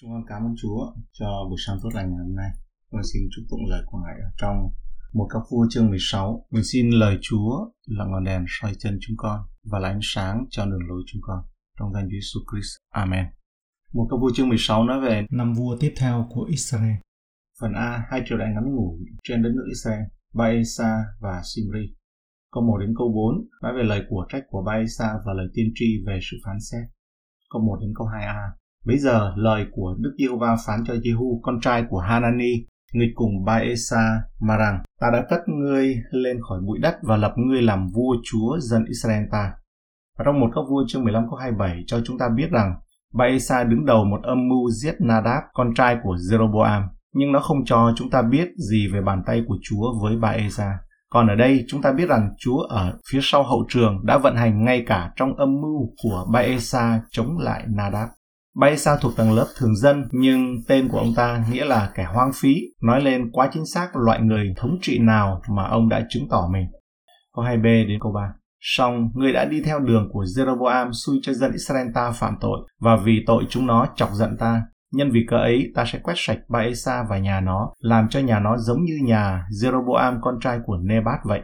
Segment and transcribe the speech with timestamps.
[0.00, 2.50] Chúng con cảm ơn Chúa cho buổi sáng tốt lành ngày hôm nay.
[2.90, 4.56] Con xin chúc tụng lời của Ngài ở trong
[5.12, 6.46] một các vua chương 16.
[6.50, 9.40] Mình xin lời Chúa là ngọn đèn soi chân chúng con
[9.70, 11.38] và là ánh sáng cho đường lối chúng con.
[11.78, 12.76] Trong danh Chúa Jesus Christ.
[12.90, 13.24] Amen.
[13.92, 16.96] Một các vua chương 16 nói về năm vua tiếp theo của Israel.
[17.60, 20.02] Phần A, hai triều đại ngắn ngủi trên đất nước Israel,
[20.34, 21.94] Baesa và Simri.
[22.52, 25.66] Câu 1 đến câu 4 nói về lời của trách của Baesa và lời tiên
[25.74, 26.84] tri về sự phán xét.
[27.50, 31.60] Câu 1 đến câu 2a Bây giờ lời của Đức Giê-hô-va phán cho Jehu, con
[31.60, 32.52] trai của Hanani,
[32.92, 37.32] nghịch cùng Baesa mà rằng ta đã cất ngươi lên khỏi bụi đất và lập
[37.36, 39.52] ngươi làm vua chúa dân Israel ta.
[40.18, 42.74] Và trong một các vua chương 15 câu 27 cho chúng ta biết rằng
[43.14, 46.82] Baesa đứng đầu một âm mưu giết Nadab, con trai của Jeroboam,
[47.14, 50.78] nhưng nó không cho chúng ta biết gì về bàn tay của Chúa với Baesa.
[51.10, 54.36] Còn ở đây chúng ta biết rằng Chúa ở phía sau hậu trường đã vận
[54.36, 58.08] hành ngay cả trong âm mưu của Baesa chống lại Nadab.
[58.60, 62.04] Bay xa thuộc tầng lớp thường dân nhưng tên của ông ta nghĩa là kẻ
[62.04, 66.06] hoang phí, nói lên quá chính xác loại người thống trị nào mà ông đã
[66.08, 66.66] chứng tỏ mình.
[67.34, 68.20] Câu 2b đến câu 3.
[68.60, 72.58] Song, người đã đi theo đường của Jeroboam xui cho dân Israel ta phạm tội,
[72.80, 74.62] và vì tội chúng nó chọc giận ta.
[74.92, 78.40] Nhân vì cớ ấy, ta sẽ quét sạch Baesa và nhà nó, làm cho nhà
[78.40, 81.40] nó giống như nhà Jeroboam con trai của Nebat vậy.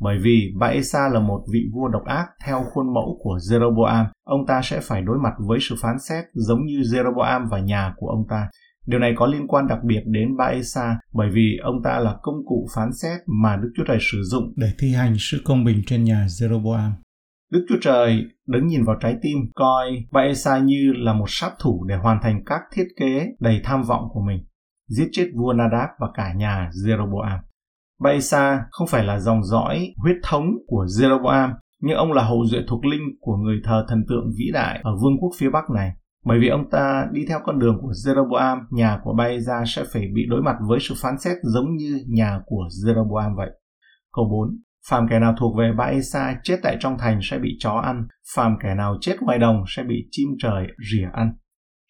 [0.00, 4.46] Bởi vì Baesa là một vị vua độc ác theo khuôn mẫu của Jeroboam, ông
[4.46, 8.08] ta sẽ phải đối mặt với sự phán xét giống như Jeroboam và nhà của
[8.08, 8.48] ông ta.
[8.86, 12.34] Điều này có liên quan đặc biệt đến Baesa bởi vì ông ta là công
[12.46, 15.82] cụ phán xét mà Đức Chúa Trời sử dụng để thi hành sự công bình
[15.86, 16.90] trên nhà Jeroboam.
[17.52, 21.84] Đức Chúa Trời đứng nhìn vào trái tim, coi Baesa như là một sát thủ
[21.88, 24.44] để hoàn thành các thiết kế đầy tham vọng của mình,
[24.88, 27.38] giết chết vua Nadab và cả nhà Jeroboam.
[28.00, 32.60] Baesa không phải là dòng dõi huyết thống của Jeroboam, nhưng ông là hậu duệ
[32.68, 35.92] thuộc linh của người thờ thần tượng vĩ đại ở vương quốc phía Bắc này.
[36.24, 40.02] Bởi vì ông ta đi theo con đường của Jeroboam, nhà của Baesa sẽ phải
[40.14, 43.50] bị đối mặt với sự phán xét giống như nhà của Jeroboam vậy.
[44.12, 44.58] Câu 4.
[44.88, 48.56] Phàm kẻ nào thuộc về Baesa chết tại trong thành sẽ bị chó ăn, phàm
[48.62, 51.32] kẻ nào chết ngoài đồng sẽ bị chim trời rỉa ăn.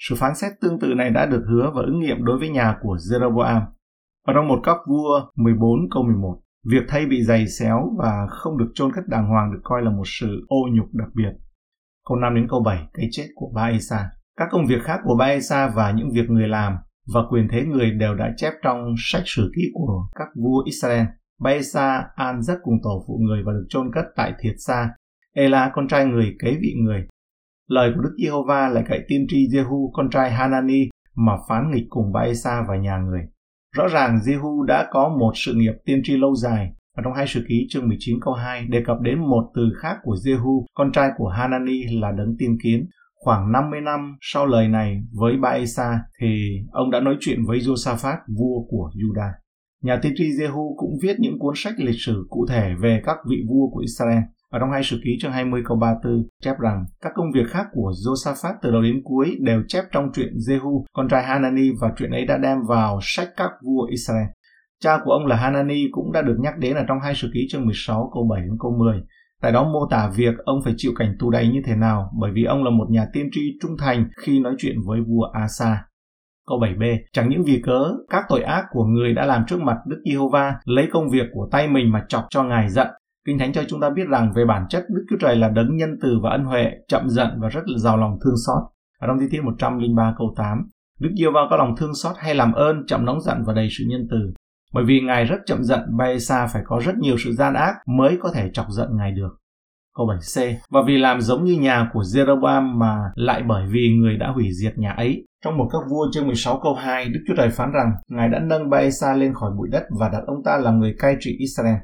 [0.08, 2.76] Sự phán xét tương tự này đã được hứa và ứng nghiệm đối với nhà
[2.82, 3.60] của Jeroboam.
[4.26, 8.58] Ở trong một các vua 14 câu 11, việc thay bị giày xéo và không
[8.58, 11.32] được chôn cất đàng hoàng được coi là một sự ô nhục đặc biệt.
[12.08, 14.10] Câu 5 đến câu 7, cái chết của Baesa.
[14.36, 16.76] Các công việc khác của Baesa và những việc người làm
[17.14, 21.06] và quyền thế người đều đã chép trong sách sử ký của các vua Israel.
[21.40, 24.90] Baesa an giấc cùng tổ phụ người và được chôn cất tại Thiệt Sa.
[25.34, 27.08] Ela con trai người kế vị người.
[27.68, 31.86] Lời của Đức Giê-hô-va lại cậy tiên tri Jehu con trai Hanani mà phán nghịch
[31.88, 33.20] cùng Baesa và nhà người.
[33.76, 36.72] Rõ ràng Jehu đã có một sự nghiệp tiên tri lâu dài.
[36.96, 39.96] và trong hai sử ký chương 19 câu 2 đề cập đến một từ khác
[40.02, 42.86] của Jehu, con trai của Hanani là đấng tiên kiến.
[43.14, 48.16] Khoảng 50 năm sau lời này với Baesa thì ông đã nói chuyện với Josaphat,
[48.38, 49.30] vua của Judah.
[49.82, 53.16] Nhà tiên tri Jehu cũng viết những cuốn sách lịch sử cụ thể về các
[53.30, 54.22] vị vua của Israel.
[54.52, 57.66] Ở trong hai sử ký chương 20 câu 34 chép rằng các công việc khác
[57.72, 61.88] của Josaphat từ đầu đến cuối đều chép trong truyện Jehu, con trai Hanani và
[61.96, 64.26] truyện ấy đã đem vào sách các vua Israel.
[64.80, 67.40] Cha của ông là Hanani cũng đã được nhắc đến ở trong hai sử ký
[67.50, 69.02] chương 16 câu 7 đến câu 10.
[69.42, 72.30] Tại đó mô tả việc ông phải chịu cảnh tù đầy như thế nào bởi
[72.34, 75.84] vì ông là một nhà tiên tri trung thành khi nói chuyện với vua Asa.
[76.48, 79.76] Câu 7b, chẳng những vì cớ các tội ác của người đã làm trước mặt
[79.86, 82.88] Đức Giê-hô-va lấy công việc của tay mình mà chọc cho Ngài giận,
[83.26, 85.76] Kinh Thánh cho chúng ta biết rằng về bản chất Đức Chúa Trời là đấng
[85.76, 88.62] nhân từ và ân huệ, chậm giận và rất là giàu lòng thương xót.
[88.98, 90.68] Ở trong Thi Thiên 103 câu 8,
[91.00, 93.68] Đức Yêu va có lòng thương xót hay làm ơn, chậm nóng giận và đầy
[93.78, 94.32] sự nhân từ.
[94.72, 98.18] Bởi vì Ngài rất chậm giận, Baesa phải có rất nhiều sự gian ác mới
[98.22, 99.36] có thể chọc giận Ngài được.
[99.96, 104.16] Câu 7c Và vì làm giống như nhà của Jeroboam mà lại bởi vì người
[104.16, 105.26] đã hủy diệt nhà ấy.
[105.44, 108.38] Trong một các vua chương 16 câu 2, Đức Chúa Trời phán rằng Ngài đã
[108.38, 111.76] nâng Baesa lên khỏi bụi đất và đặt ông ta làm người cai trị Israel.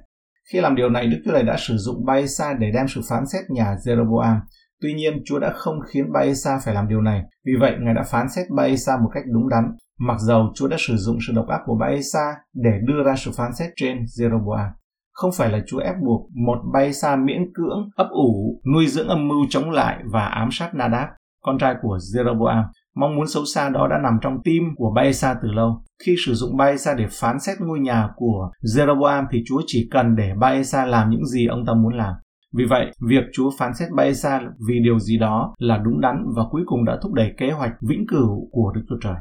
[0.53, 3.27] Khi làm điều này, Đức Chúa Trời đã sử dụng Baesa để đem sự phán
[3.27, 4.39] xét nhà Jeroboam.
[4.83, 7.23] Tuy nhiên, Chúa đã không khiến Baesa phải làm điều này.
[7.47, 9.65] Vì vậy, Ngài đã phán xét Baesa một cách đúng đắn.
[9.99, 13.31] Mặc dầu Chúa đã sử dụng sự độc ác của Baesa để đưa ra sự
[13.37, 14.71] phán xét trên Jeroboam.
[15.13, 19.29] Không phải là Chúa ép buộc một Baesa miễn cưỡng, ấp ủ, nuôi dưỡng âm
[19.29, 21.09] mưu chống lại và ám sát Nadab,
[21.43, 22.65] con trai của Jeroboam,
[22.97, 25.83] Mong muốn xấu xa đó đã nằm trong tim của Baesa từ lâu.
[26.05, 30.17] Khi sử dụng Baesa để phán xét ngôi nhà của Jeroboam thì Chúa chỉ cần
[30.17, 32.15] để Baesa làm những gì ông ta muốn làm.
[32.57, 36.43] Vì vậy, việc Chúa phán xét Baesa vì điều gì đó là đúng đắn và
[36.51, 39.17] cuối cùng đã thúc đẩy kế hoạch vĩnh cửu của Đức Chúa Trời.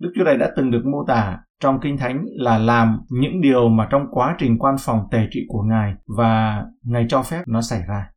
[0.00, 3.68] Đức Chúa Trời đã từng được mô tả trong Kinh Thánh là làm những điều
[3.68, 7.60] mà trong quá trình quan phòng tề trị của Ngài và Ngài cho phép nó
[7.60, 8.10] xảy ra.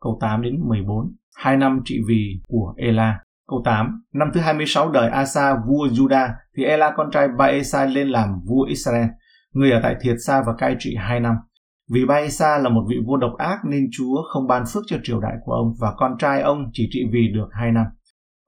[0.00, 3.18] Câu 8 đến 14 Hai năm trị vì của Ela
[3.50, 4.02] Câu 8.
[4.12, 8.62] Năm thứ 26 đời Asa, vua Juda, thì Ela con trai Baesa lên làm vua
[8.62, 9.06] Israel.
[9.52, 11.34] Người ở tại Thiệt Sa và cai trị 2 năm.
[11.92, 15.20] Vì Baesa là một vị vua độc ác nên Chúa không ban phước cho triều
[15.20, 17.86] đại của ông và con trai ông chỉ trị vì được 2 năm.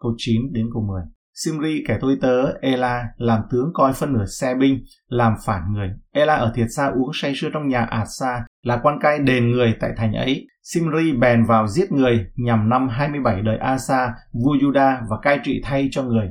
[0.01, 1.03] Câu 9 đến câu 10.
[1.35, 5.89] Simri kẻ tôi tớ Ela làm tướng coi phân nửa xe binh, làm phản người.
[6.13, 9.75] Ela ở thiệt xa uống say sưa trong nhà Asa, là quan cai đền người
[9.81, 10.47] tại thành ấy.
[10.63, 15.61] Simri bèn vào giết người nhằm năm 27 đời Asa, vua Juda và cai trị
[15.65, 16.29] thay cho người.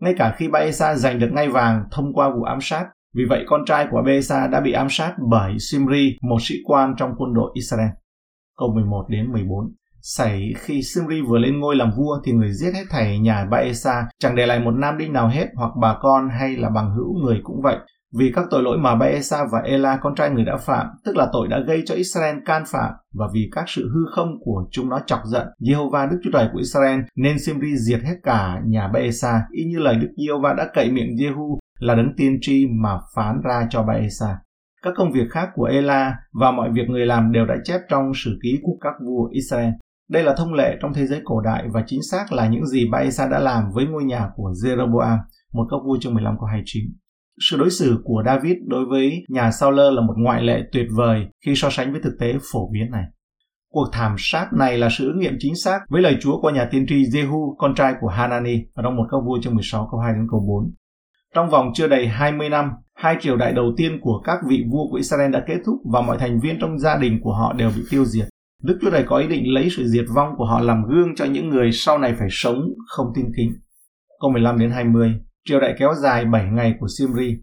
[0.00, 3.44] Ngay cả khi Baesa giành được ngai vàng thông qua vụ ám sát, vì vậy
[3.46, 7.34] con trai của Baesa đã bị ám sát bởi Simri, một sĩ quan trong quân
[7.34, 7.90] đội Israel.
[8.58, 12.70] Câu 11 đến 14 Xảy khi Simri vừa lên ngôi làm vua thì người giết
[12.74, 16.28] hết thảy nhà Baesa, chẳng để lại một nam đinh nào hết hoặc bà con
[16.40, 17.76] hay là bằng hữu người cũng vậy.
[18.18, 21.28] Vì các tội lỗi mà Baesa và Ela con trai người đã phạm, tức là
[21.32, 24.88] tội đã gây cho Israel can phạm và vì các sự hư không của chúng
[24.88, 28.88] nó chọc giận Jehovah Đức Chúa Trời của Israel nên Simri diệt hết cả nhà
[28.94, 32.98] Baesa y như lời Đức Jehovah đã cậy miệng Jehu là đấng tiên tri mà
[33.14, 34.38] phán ra cho Baesa.
[34.82, 38.12] Các công việc khác của Ela và mọi việc người làm đều đã chép trong
[38.14, 39.70] sử ký của các vua Israel.
[40.08, 42.88] Đây là thông lệ trong thế giới cổ đại và chính xác là những gì
[42.90, 45.18] Baesa đã làm với ngôi nhà của Jeroboam,
[45.52, 46.84] một các vua chương 15 câu 29.
[47.50, 51.26] Sự đối xử của David đối với nhà Saul là một ngoại lệ tuyệt vời
[51.46, 53.04] khi so sánh với thực tế phổ biến này.
[53.70, 56.68] Cuộc thảm sát này là sự ứng nghiệm chính xác với lời Chúa qua nhà
[56.70, 60.00] tiên tri Jehu, con trai của Hanani, ở trong một các vua chương 16 câu
[60.00, 60.74] 2 đến câu 4.
[61.34, 64.88] Trong vòng chưa đầy 20 năm, hai triều đại đầu tiên của các vị vua
[64.90, 67.70] của Israel đã kết thúc và mọi thành viên trong gia đình của họ đều
[67.76, 68.28] bị tiêu diệt.
[68.62, 71.24] Đức Chúa Trời có ý định lấy sự diệt vong của họ làm gương cho
[71.24, 73.52] những người sau này phải sống không tin kính.
[74.20, 75.14] Câu 15 đến 20,
[75.44, 77.36] triều đại kéo dài 7 ngày của Simri.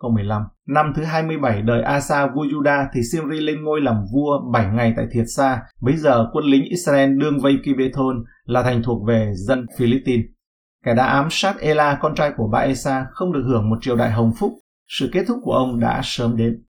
[0.00, 4.52] Câu 15, năm thứ 27 đời Asa vua Juda thì Simri lên ngôi làm vua
[4.52, 5.62] 7 ngày tại Thiệt Sa.
[5.80, 10.26] Bây giờ quân lính Israel đương vây Kibethon là thành thuộc về dân Philippines.
[10.84, 14.10] Kẻ đã ám sát Ela con trai của Baesa không được hưởng một triều đại
[14.10, 14.52] hồng phúc.
[14.88, 16.64] Sự kết thúc của ông đã sớm đến.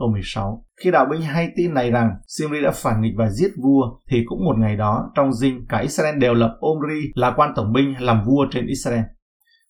[0.00, 0.64] Câu 16.
[0.84, 4.22] Khi đạo binh hay tin này rằng Simri đã phản nghịch và giết vua, thì
[4.26, 7.94] cũng một ngày đó, trong dinh, cả Israel đều lập Omri là quan tổng binh
[8.00, 9.02] làm vua trên Israel.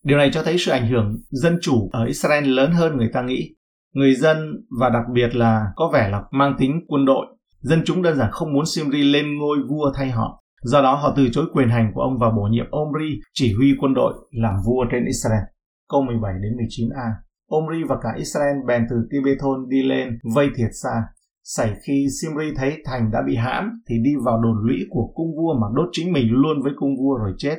[0.02, 3.22] Điều này cho thấy sự ảnh hưởng dân chủ ở Israel lớn hơn người ta
[3.22, 3.54] nghĩ.
[3.94, 7.26] Người dân và đặc biệt là có vẻ là mang tính quân đội.
[7.60, 10.42] Dân chúng đơn giản không muốn Simri lên ngôi vua thay họ.
[10.62, 13.74] Do đó họ từ chối quyền hành của ông và bổ nhiệm Omri chỉ huy
[13.80, 15.42] quân đội làm vua trên Israel.
[15.88, 17.29] Câu 17 đến 19a.
[17.50, 21.02] Omri và cả Israel bèn từ Tibethon đi lên vây thiệt xa.
[21.42, 25.36] Xảy khi Simri thấy thành đã bị hãm thì đi vào đồn lũy của cung
[25.36, 27.56] vua mà đốt chính mình luôn với cung vua rồi chết.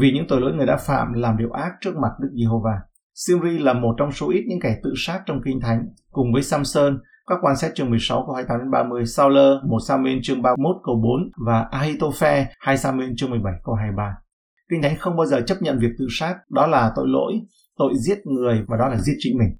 [0.00, 2.80] Vì những tội lỗi người đã phạm làm điều ác trước mặt Đức Giê-hô-va.
[3.14, 6.42] Simri là một trong số ít những kẻ tự sát trong kinh thánh, cùng với
[6.42, 10.76] Samson, các quan sát chương 16 câu 28 đến 30, Sauler 1 Samuel chương 31
[10.84, 14.16] câu 4 và Ahitophe 2 Samuel chương 17 câu 23.
[14.70, 17.32] Kinh thánh không bao giờ chấp nhận việc tự sát, đó là tội lỗi,
[17.78, 19.56] tội giết người và đó là giết chính mình.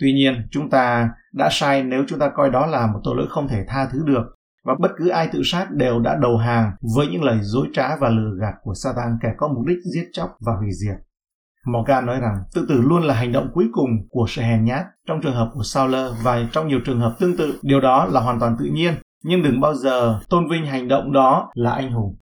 [0.00, 3.26] Tuy nhiên, chúng ta đã sai nếu chúng ta coi đó là một tội lỗi
[3.30, 6.72] không thể tha thứ được và bất cứ ai tự sát đều đã đầu hàng
[6.96, 10.08] với những lời dối trá và lừa gạt của Satan kẻ có mục đích giết
[10.12, 10.96] chóc và hủy diệt.
[11.66, 14.86] Morgan nói rằng tự tử luôn là hành động cuối cùng của sự hèn nhát
[15.08, 17.58] trong trường hợp của Sauler và trong nhiều trường hợp tương tự.
[17.62, 18.94] Điều đó là hoàn toàn tự nhiên,
[19.24, 22.16] nhưng đừng bao giờ tôn vinh hành động đó là anh hùng.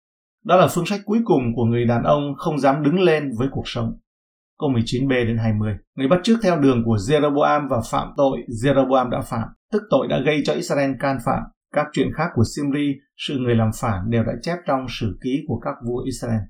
[0.44, 3.49] Đó là phương sách cuối cùng của người đàn ông không dám đứng lên với
[3.50, 3.99] cuộc sống.
[4.58, 5.75] Câu 19b đến 20.
[5.97, 10.08] Người bắt trước theo đường của Jeroboam và phạm tội Jeroboam đã phạm, tức tội
[10.08, 11.43] đã gây cho Israel can phạm.
[11.75, 15.44] Các chuyện khác của Simri, sự người làm phản đều đã chép trong sử ký
[15.48, 16.41] của các vua Israel.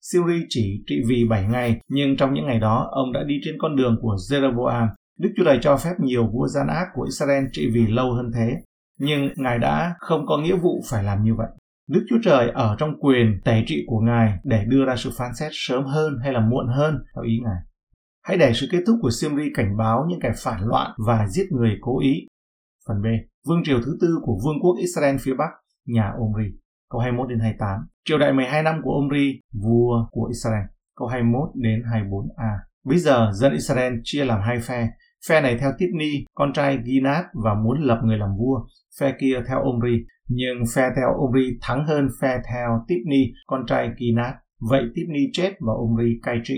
[0.00, 3.54] Simri chỉ trị vì 7 ngày, nhưng trong những ngày đó, ông đã đi trên
[3.58, 4.88] con đường của Jeroboam.
[5.18, 8.30] Đức Chúa Trời cho phép nhiều vua gian ác của Israel trị vì lâu hơn
[8.34, 8.52] thế.
[8.98, 11.48] Nhưng Ngài đã không có nghĩa vụ phải làm như vậy.
[11.88, 15.34] Đức Chúa Trời ở trong quyền tẩy trị của Ngài để đưa ra sự phán
[15.34, 17.60] xét sớm hơn hay là muộn hơn theo ý Ngài.
[18.22, 21.46] Hãy để sự kết thúc của Simri cảnh báo những kẻ phản loạn và giết
[21.50, 22.26] người cố ý.
[22.88, 23.06] Phần B.
[23.48, 25.50] Vương triều thứ tư của Vương quốc Israel phía Bắc,
[25.86, 26.48] nhà Omri.
[26.90, 27.80] Câu 21 đến 28.
[28.04, 30.64] Triều đại 12 năm của Omri, vua của Israel.
[30.96, 32.56] Câu 21 đến 24a.
[32.84, 34.88] Bây giờ dân Israel chia làm hai phe.
[35.28, 38.66] Phe này theo Tipni, con trai Ginat và muốn lập người làm vua.
[39.00, 43.90] Phe kia theo Omri, nhưng phe theo Omri thắng hơn phe theo Tipni, con trai
[43.98, 44.34] Kinat.
[44.70, 46.54] Vậy Tipni chết và Omri cai trị.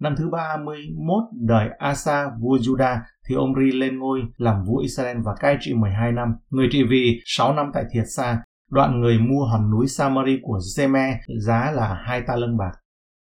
[0.00, 2.98] Năm thứ 31 đời Asa vua Juda
[3.28, 6.28] thì Omri lên ngôi làm vua Israel và cai trị 12 năm.
[6.50, 8.42] Người trị vì 6 năm tại Thiệt Sa.
[8.70, 11.14] Đoạn người mua hòn núi Samari của Zeme
[11.46, 12.72] giá là hai ta lân bạc.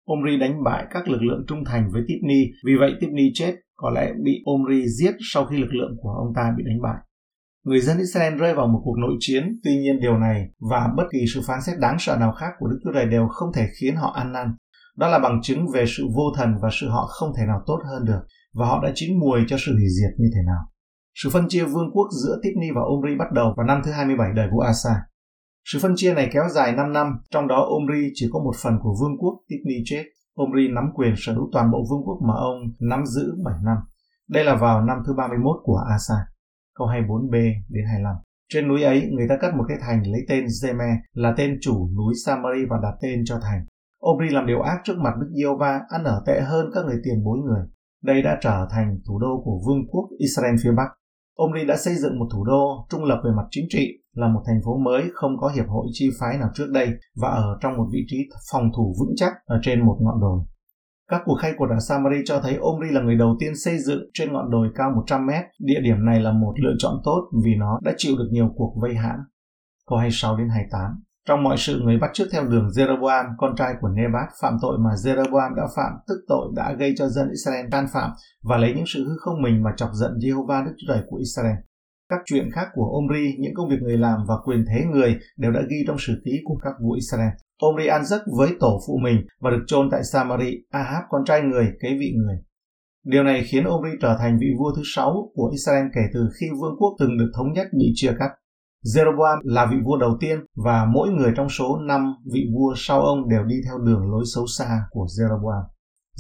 [0.08, 3.90] Omri đánh bại các lực lượng trung thành với Tipni, vì vậy Tipni chết, có
[3.90, 6.98] lẽ bị Omri giết sau khi lực lượng của ông ta bị đánh bại.
[7.63, 11.03] Người dân Israel rơi vào một cuộc nội chiến, tuy nhiên điều này và bất
[11.12, 13.68] kỳ sự phán xét đáng sợ nào khác của Đức Chúa Trời đều không thể
[13.80, 14.56] khiến họ ăn năn.
[14.98, 17.80] Đó là bằng chứng về sự vô thần và sự họ không thể nào tốt
[17.86, 18.22] hơn được
[18.53, 20.62] và họ đã chín mùi cho sự hủy diệt như thế nào.
[21.15, 24.27] Sự phân chia vương quốc giữa Tipni và Omri bắt đầu vào năm thứ 27
[24.36, 24.96] đời vua Asa.
[25.65, 28.74] Sự phân chia này kéo dài 5 năm, trong đó Omri chỉ có một phần
[28.82, 30.03] của vương quốc Tipni chết.
[30.38, 33.77] Omri nắm quyền sở hữu toàn bộ vương quốc mà ông nắm giữ 7 năm.
[34.30, 36.15] Đây là vào năm thứ 31 của Asa.
[36.82, 37.32] Câu 24b
[37.70, 38.16] đến 25.
[38.54, 41.90] Trên núi ấy, người ta cất một cái thành lấy tên Zeme là tên chủ
[41.98, 43.66] núi Samari và đặt tên cho thành.
[44.00, 47.00] Omri làm điều ác trước mặt Đức Diêu Va, ăn ở tệ hơn các người
[47.04, 47.64] tiền bối người.
[48.04, 50.90] Đây đã trở thành thủ đô của vương quốc Israel phía Bắc.
[51.38, 54.42] Omri đã xây dựng một thủ đô trung lập về mặt chính trị, là một
[54.48, 56.90] thành phố mới không có hiệp hội chi phái nào trước đây
[57.22, 58.18] và ở trong một vị trí
[58.52, 60.40] phòng thủ vững chắc ở trên một ngọn đồi.
[61.12, 64.01] Các cuộc khai quật ở Samari cho thấy Omri là người đầu tiên xây dựng
[64.13, 65.46] trên ngọn đồi cao 100 mét.
[65.60, 68.74] Địa điểm này là một lựa chọn tốt vì nó đã chịu được nhiều cuộc
[68.82, 69.20] vây hãm.
[69.89, 70.82] Câu 26 đến 28
[71.27, 74.77] trong mọi sự người bắt trước theo đường Jeroboam, con trai của Nebat, phạm tội
[74.80, 78.12] mà Jeroboam đã phạm, tức tội đã gây cho dân Israel can phạm
[78.44, 81.18] và lấy những sự hư không mình mà chọc giận Jehovah Đức Chúa Trời của
[81.18, 81.56] Israel.
[82.12, 85.51] Các chuyện khác của Omri, những công việc người làm và quyền thế người đều
[85.51, 87.34] đã ghi trong sử ký của các vua Israel.
[87.62, 91.41] Omri ăn giấc với tổ phụ mình và được chôn tại Samari, Ahab con trai
[91.41, 92.38] người kế vị người.
[93.06, 96.46] Điều này khiến Omri trở thành vị vua thứ sáu của Israel kể từ khi
[96.62, 98.30] vương quốc từng được thống nhất bị chia cắt.
[98.96, 103.01] Jeroboam là vị vua đầu tiên và mỗi người trong số 5 vị vua sau
[103.01, 105.63] ông đều đi theo đường lối xấu xa của Jeroboam.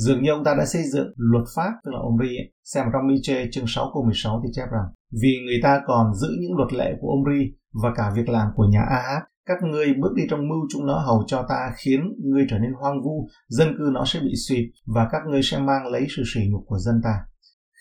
[0.05, 2.53] Dường như ông ta đã xây dựng luật pháp, tức là Omri ấy.
[2.63, 4.87] Xem trong Miche chương 6 câu 16 thì chép rằng
[5.21, 7.41] Vì người ta còn giữ những luật lệ của Omri
[7.83, 10.99] và cả việc làm của nhà Ahab, các ngươi bước đi trong mưu chúng nó
[10.99, 14.71] hầu cho ta khiến ngươi trở nên hoang vu, dân cư nó sẽ bị suy
[14.95, 17.13] và các ngươi sẽ mang lấy sự sỉ nhục của dân ta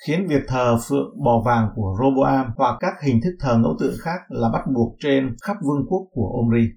[0.07, 3.95] khiến việc thờ phượng bò vàng của Roboam hoặc các hình thức thờ ngẫu tượng
[4.01, 6.69] khác là bắt buộc trên khắp vương quốc của Omri.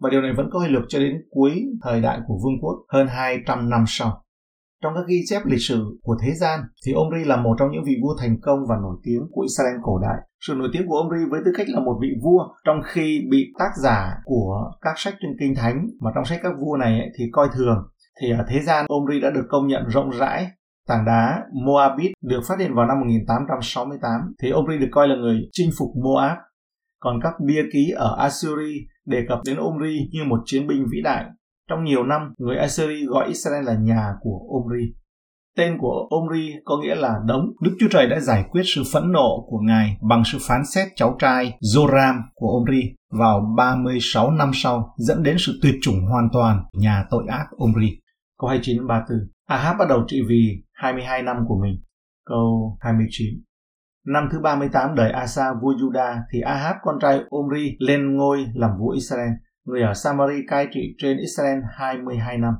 [0.00, 1.52] Và điều này vẫn có hiệu lực cho đến cuối
[1.82, 4.24] thời đại của vương quốc hơn 200 năm sau.
[4.82, 7.84] Trong các ghi chép lịch sử của thế gian thì Omri là một trong những
[7.86, 10.18] vị vua thành công và nổi tiếng của Israel cổ đại.
[10.46, 13.52] Sự nổi tiếng của Omri với tư cách là một vị vua trong khi bị
[13.58, 17.10] tác giả của các sách trên kinh thánh mà trong sách các vua này ấy,
[17.18, 17.78] thì coi thường
[18.20, 20.46] thì ở thế gian Omri đã được công nhận rộng rãi
[20.88, 24.10] Tảng đá Moabit được phát hiện vào năm 1868
[24.42, 26.38] thì Omri được coi là người chinh phục Moab.
[27.00, 31.00] Còn các bia ký ở Assyri đề cập đến Omri như một chiến binh vĩ
[31.04, 31.24] đại.
[31.68, 34.84] Trong nhiều năm, người Assyri gọi Israel là nhà của Omri.
[35.56, 37.46] Tên của Omri có nghĩa là đống.
[37.62, 40.88] Đức Chúa Trời đã giải quyết sự phẫn nộ của Ngài bằng sự phán xét
[40.96, 46.28] cháu trai Joram của Omri vào 36 năm sau, dẫn đến sự tuyệt chủng hoàn
[46.32, 48.00] toàn nhà tội ác Omri.
[48.38, 51.82] Câu 29 34 Ahab bắt đầu trị vì 22 năm của mình.
[52.26, 53.26] Câu 29
[54.06, 58.70] Năm thứ 38 đời Asa vua Juda thì Ahab con trai Omri lên ngôi làm
[58.78, 59.30] vua Israel.
[59.68, 62.54] Người ở Samari cai trị trên Israel 22 năm.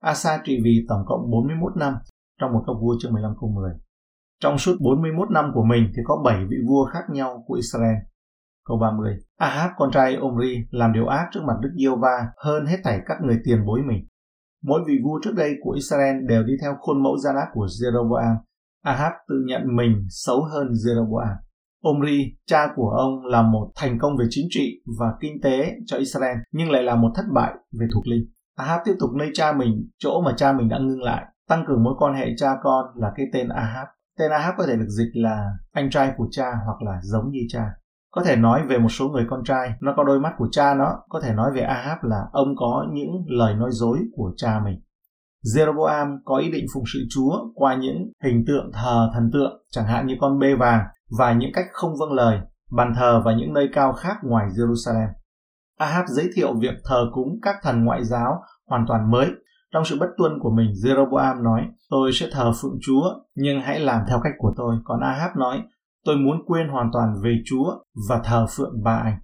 [0.00, 1.94] Asa trị vì tổng cộng 41 năm
[2.40, 3.72] trong một câu vua chương 15 câu 10.
[4.40, 7.96] Trong suốt 41 năm của mình thì có 7 vị vua khác nhau của Israel.
[8.68, 9.16] Câu 30.
[9.38, 13.00] Ahab, con trai Omri, làm điều ác trước mặt Đức Yêu Va hơn hết thảy
[13.06, 14.06] các người tiền bối mình.
[14.62, 17.66] Mỗi vị vua trước đây của Israel đều đi theo khuôn mẫu gian ác của
[17.66, 18.36] Jeroboam.
[18.82, 21.34] Ahab tự nhận mình xấu hơn Jeroboam.
[21.82, 25.96] Omri, cha của ông là một thành công về chính trị và kinh tế cho
[25.96, 28.24] Israel, nhưng lại là một thất bại về thuộc linh.
[28.56, 31.82] Ahab tiếp tục nơi cha mình, chỗ mà cha mình đã ngưng lại, tăng cường
[31.82, 33.86] mối quan hệ cha con là cái tên Ahab.
[34.18, 37.40] Tên Ahab có thể được dịch là anh trai của cha hoặc là giống như
[37.48, 37.64] cha.
[38.10, 40.74] Có thể nói về một số người con trai, nó có đôi mắt của cha
[40.74, 44.60] nó, có thể nói về Ahab là ông có những lời nói dối của cha
[44.64, 44.80] mình.
[45.54, 49.86] Jeroboam có ý định phụng sự Chúa qua những hình tượng thờ thần tượng, chẳng
[49.86, 50.80] hạn như con bê vàng
[51.18, 55.08] và những cách không vâng lời, bàn thờ và những nơi cao khác ngoài Jerusalem.
[55.78, 59.30] Ahab giới thiệu việc thờ cúng các thần ngoại giáo hoàn toàn mới.
[59.72, 63.80] Trong sự bất tuân của mình, Jeroboam nói, tôi sẽ thờ phượng Chúa, nhưng hãy
[63.80, 64.76] làm theo cách của tôi.
[64.84, 65.62] Còn Ahab nói,
[66.04, 67.70] tôi muốn quên hoàn toàn về Chúa
[68.08, 69.18] và thờ phượng bà anh.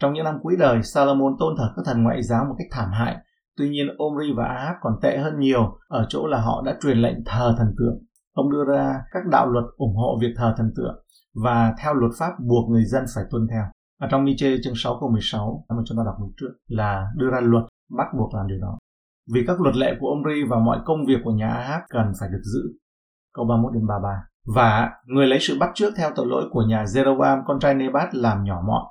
[0.00, 2.88] Trong những năm cuối đời, Salomon tôn thờ các thần ngoại giáo một cách thảm
[2.92, 3.16] hại.
[3.56, 6.98] Tuy nhiên, Omri và Ahab còn tệ hơn nhiều ở chỗ là họ đã truyền
[6.98, 7.98] lệnh thờ thần tượng.
[8.32, 11.04] Ông đưa ra các đạo luật ủng hộ việc thờ thần tượng
[11.44, 13.64] và theo luật pháp buộc người dân phải tuân theo.
[14.00, 17.30] Ở trong Nietzsche chương 6 câu 16 mà chúng ta đọc lúc trước là đưa
[17.30, 17.64] ra luật
[17.98, 18.78] bắt buộc làm điều đó.
[19.34, 22.28] Vì các luật lệ của Omri và mọi công việc của nhà Ahab cần phải
[22.28, 22.60] được giữ.
[23.34, 24.08] Câu 31 đến 33
[24.54, 28.14] và người lấy sự bắt trước theo tội lỗi của nhà Jeroboam, con trai Nebat,
[28.14, 28.86] làm nhỏ mọn.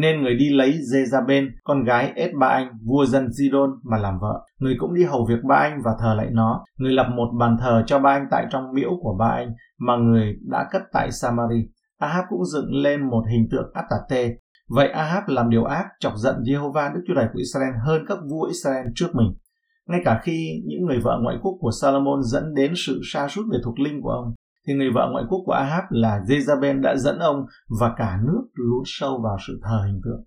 [0.00, 4.18] Nên người đi lấy Jezabel, con gái ết ba anh, vua dân Zidon mà làm
[4.20, 4.46] vợ.
[4.58, 6.64] Người cũng đi hầu việc ba anh và thờ lại nó.
[6.78, 9.48] Người lập một bàn thờ cho ba anh tại trong miễu của ba anh
[9.78, 11.68] mà người đã cất tại Samari.
[11.98, 14.34] Ahab cũng dựng lên một hình tượng Atate.
[14.68, 18.18] Vậy Ahab làm điều ác, chọc giận Jehovah Đức Chúa Trời của Israel hơn các
[18.30, 19.34] vua Israel trước mình.
[19.86, 23.44] Ngay cả khi những người vợ ngoại quốc của Salomon dẫn đến sự sa sút
[23.52, 24.34] về thuộc linh của ông,
[24.66, 27.36] thì người vợ ngoại quốc của Ahab là Jezabel đã dẫn ông
[27.80, 30.24] và cả nước lún sâu vào sự thờ hình tượng.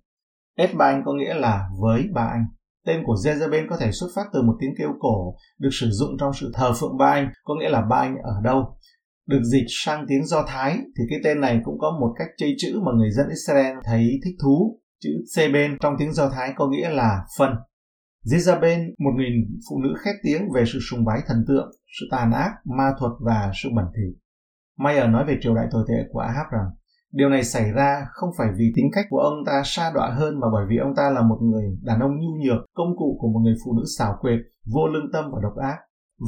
[0.58, 2.46] Esbanh có nghĩa là với ba anh.
[2.86, 6.10] Tên của Jezabel có thể xuất phát từ một tiếng kêu cổ được sử dụng
[6.20, 8.78] trong sự thờ phượng ba anh, có nghĩa là ba anh ở đâu.
[9.28, 12.56] Được dịch sang tiếng Do Thái thì cái tên này cũng có một cách chơi
[12.58, 14.80] chữ mà người dân Israel thấy thích thú.
[15.02, 17.52] Chữ Seben trong tiếng Do Thái có nghĩa là phân.
[18.26, 19.28] Jezabel, một người
[19.70, 23.12] phụ nữ khét tiếng về sự sùng bái thần tượng, sự tàn ác, ma thuật
[23.26, 24.14] và sự bẩn thỉu.
[24.80, 26.70] Mayer nói về triều đại tồi tệ của Ahab rằng
[27.12, 30.40] Điều này xảy ra không phải vì tính cách của ông ta sa đọa hơn
[30.40, 33.28] mà bởi vì ông ta là một người đàn ông nhu nhược, công cụ của
[33.28, 34.40] một người phụ nữ xảo quyệt,
[34.74, 35.78] vô lương tâm và độc ác.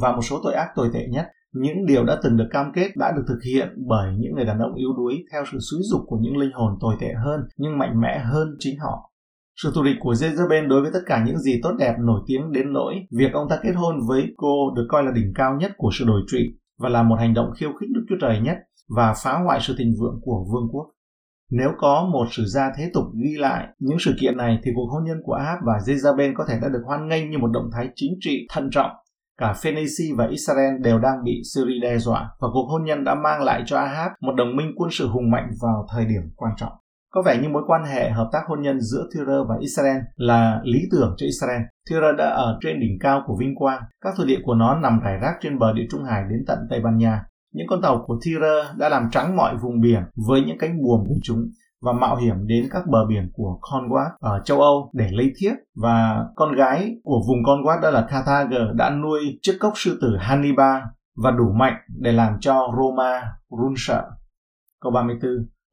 [0.02, 2.90] Và một số tội ác tồi tệ nhất, những điều đã từng được cam kết
[2.96, 6.00] đã được thực hiện bởi những người đàn ông yếu đuối theo sự xúi dục
[6.06, 9.12] của những linh hồn tồi tệ hơn nhưng mạnh mẽ hơn chính họ.
[9.62, 12.52] Sự thù địch của Jezebel đối với tất cả những gì tốt đẹp nổi tiếng
[12.52, 15.72] đến nỗi việc ông ta kết hôn với cô được coi là đỉnh cao nhất
[15.76, 16.40] của sự đổi trụy
[16.78, 18.56] và là một hành động khiêu khích Đức Chúa Trời nhất
[18.96, 20.86] và phá hoại sự thịnh vượng của vương quốc.
[21.50, 24.86] Nếu có một sử gia thế tục ghi lại những sự kiện này thì cuộc
[24.92, 27.70] hôn nhân của Ahab và Jezabel có thể đã được hoan nghênh như một động
[27.72, 28.90] thái chính trị thận trọng.
[29.38, 33.14] Cả Phoenicia và Israel đều đang bị Syria đe dọa và cuộc hôn nhân đã
[33.14, 36.52] mang lại cho Ahab một đồng minh quân sự hùng mạnh vào thời điểm quan
[36.56, 36.72] trọng.
[37.14, 40.60] Có vẻ như mối quan hệ hợp tác hôn nhân giữa Thirer và Israel là
[40.64, 41.62] lý tưởng cho Israel.
[41.90, 45.00] Thirer đã ở trên đỉnh cao của vinh quang, các thổ địa của nó nằm
[45.04, 47.22] rải rác trên bờ địa Trung Hải đến tận Tây Ban Nha.
[47.54, 51.00] Những con tàu của Thirer đã làm trắng mọi vùng biển với những cánh buồm
[51.08, 51.38] của chúng
[51.82, 55.52] và mạo hiểm đến các bờ biển của Cornwall ở châu Âu để lấy thiếp
[55.82, 60.16] và con gái của vùng Cornwall đó là Carthage đã nuôi chiếc cốc sư tử
[60.20, 60.82] Hannibal
[61.16, 64.02] và đủ mạnh để làm cho Roma run sợ.
[64.80, 65.18] Câu 34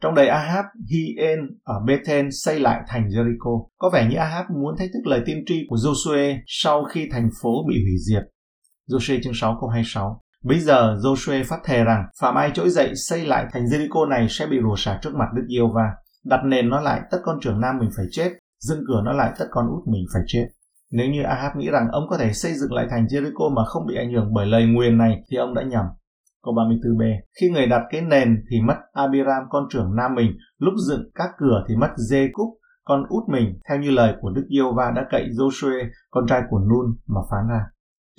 [0.02, 3.68] trong đời Ahab, Hien ở Bethel xây lại thành Jericho.
[3.78, 7.30] Có vẻ như Ahab muốn thách thức lời tiên tri của Joshua sau khi thành
[7.42, 8.24] phố bị hủy diệt.
[8.90, 12.92] Joshua chương 6 câu 26 Bây giờ Joshua phát thề rằng phạm ai trỗi dậy
[12.96, 15.84] xây lại thành Jericho này sẽ bị rủa xả trước mặt Đức Yêu và
[16.26, 19.32] đặt nền nó lại tất con trưởng nam mình phải chết, dựng cửa nó lại
[19.40, 20.48] tất con út mình phải chết.
[20.92, 23.86] Nếu như Ahab nghĩ rằng ông có thể xây dựng lại thành Jericho mà không
[23.88, 25.86] bị ảnh hưởng bởi lời nguyền này thì ông đã nhầm.
[26.44, 30.74] Câu 34b Khi người đặt cái nền thì mất Abiram con trưởng nam mình, lúc
[30.88, 32.54] dựng các cửa thì mất Jacob
[32.90, 36.42] con út mình theo như lời của Đức Yêu Va đã cậy Joshua con trai
[36.50, 37.66] của Nun mà phán ra.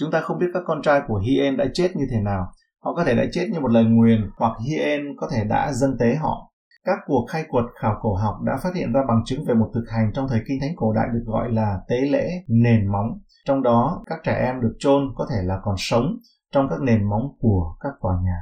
[0.01, 2.47] Chúng ta không biết các con trai của Hien đã chết như thế nào.
[2.85, 5.99] Họ có thể đã chết như một lời nguyền hoặc Hien có thể đã dâng
[5.99, 6.53] tế họ.
[6.85, 9.71] Các cuộc khai quật khảo cổ học đã phát hiện ra bằng chứng về một
[9.75, 13.07] thực hành trong thời kinh thánh cổ đại được gọi là tế lễ nền móng.
[13.45, 16.05] Trong đó, các trẻ em được chôn có thể là còn sống
[16.53, 18.39] trong các nền móng của các tòa nhà.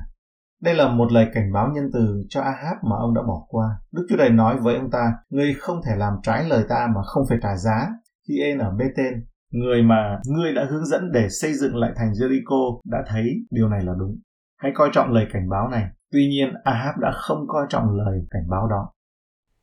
[0.63, 3.69] Đây là một lời cảnh báo nhân từ cho Ahab mà ông đã bỏ qua.
[3.93, 7.01] Đức Chúa Trời nói với ông ta, ngươi không thể làm trái lời ta mà
[7.05, 7.89] không phải trả giá.
[8.29, 9.15] Khi En ở Bethel,
[9.53, 13.69] người mà ngươi đã hướng dẫn để xây dựng lại thành Jericho đã thấy điều
[13.69, 14.17] này là đúng.
[14.63, 15.85] Hãy coi trọng lời cảnh báo này.
[16.13, 18.91] Tuy nhiên, Ahab đã không coi trọng lời cảnh báo đó.